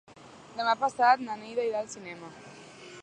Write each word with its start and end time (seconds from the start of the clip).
Demà 0.61 0.73
passat 0.83 1.21
na 1.27 1.37
Neida 1.43 1.67
irà 1.69 1.83
al 1.85 1.93
cinema. 1.97 2.33